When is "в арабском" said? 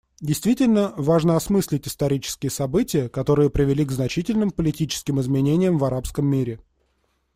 5.77-6.25